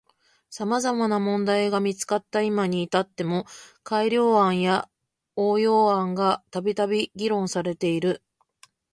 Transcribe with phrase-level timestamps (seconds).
[0.49, 3.45] 様々な問題点が見つかった今に至っても
[3.83, 4.89] 改良案や
[5.35, 8.23] 応用案がたびたび議論されている。